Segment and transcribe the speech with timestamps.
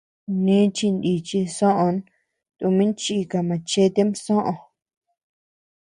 [0.45, 1.97] Nichi nichi soʼön
[2.57, 4.53] tumin chika machetem soʼö.